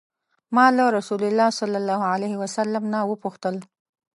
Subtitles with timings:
[0.55, 3.55] ما له رسول الله صلی الله علیه وسلم نه وپوښتل.